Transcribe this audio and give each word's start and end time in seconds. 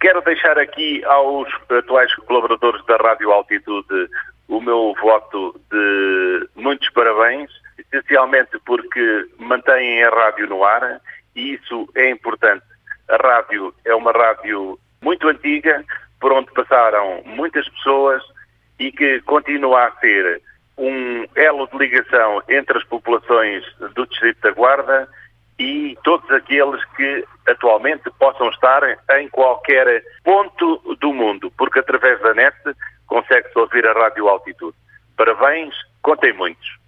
Quero 0.00 0.20
deixar 0.22 0.58
aqui 0.58 1.02
aos 1.04 1.48
atuais 1.70 2.14
colaboradores 2.26 2.84
da 2.86 2.96
Rádio 2.96 3.32
Altitude 3.32 4.10
o 4.48 4.60
meu 4.60 4.94
voto 5.00 5.58
de 5.70 6.48
muitos 6.54 6.88
parabéns, 6.90 7.50
essencialmente 7.78 8.58
porque 8.64 9.26
mantêm 9.38 10.04
a 10.04 10.10
rádio 10.10 10.48
no 10.48 10.64
ar 10.64 11.00
e 11.34 11.54
isso 11.54 11.88
é 11.94 12.10
importante. 12.10 12.64
A 13.08 13.16
rádio 13.16 13.74
é 13.84 13.94
uma 13.94 14.12
rádio 14.12 14.78
muito 15.02 15.28
antiga, 15.28 15.84
por 16.20 16.32
onde 16.32 16.52
passaram 16.52 17.22
muitas 17.24 17.68
pessoas 17.68 18.22
e 18.78 18.92
que 18.92 19.20
continua 19.22 19.86
a 19.86 19.92
ser 20.00 20.42
um 20.76 21.24
elo 21.34 21.66
de 21.68 21.78
ligação 21.78 22.42
entre 22.48 22.76
as 22.76 22.84
populações 22.84 23.64
do 23.94 24.06
Distrito 24.06 24.40
da 24.42 24.50
Guarda 24.50 25.08
e 25.58 25.96
todos 26.04 26.30
aqueles 26.30 26.84
que 26.96 27.24
atualmente 27.48 28.10
possam 28.18 28.48
estar 28.50 28.82
em 29.18 29.28
qualquer 29.28 30.04
ponto 30.22 30.96
do 31.00 31.12
mundo, 31.12 31.50
porque 31.56 31.78
através 31.78 32.20
da 32.20 32.34
net 32.34 32.56
consegue-se 33.06 33.58
ouvir 33.58 33.86
a 33.86 33.92
rádio 33.92 34.28
altitude. 34.28 34.76
Parabéns, 35.16 35.74
contem 36.02 36.32
muitos. 36.34 36.85